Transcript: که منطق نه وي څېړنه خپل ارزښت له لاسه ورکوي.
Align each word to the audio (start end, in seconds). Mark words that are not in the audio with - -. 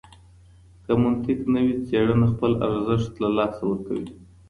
که 0.83 0.91
منطق 1.03 1.39
نه 1.53 1.61
وي 1.65 1.75
څېړنه 1.87 2.25
خپل 2.33 2.51
ارزښت 2.65 3.13
له 3.23 3.29
لاسه 3.37 3.61
ورکوي. 3.65 4.09